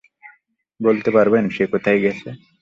বলতে 0.79 1.09
পারবেন 1.15 1.43
সে 1.55 1.63
কোথায় 1.73 1.99
গেছে? 2.03 2.27